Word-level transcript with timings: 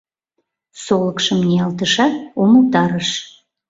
Солыкшым 0.83 1.39
ниялтышат, 1.47 2.13
умылтарыш: 2.41 3.09